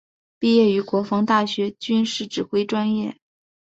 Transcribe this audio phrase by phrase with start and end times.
[0.39, 3.17] 毕业于国防大学军事指挥专业。